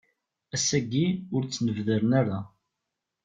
[0.55, 2.39] Ass-agi ur ttnebdaren ara.